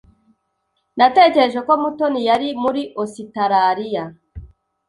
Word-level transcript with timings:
Natekereje 0.97 1.59
ko 1.67 1.73
Mutoni 1.81 2.19
yari 2.29 2.47
muri 2.63 2.81
Ositaraliya. 3.01 4.03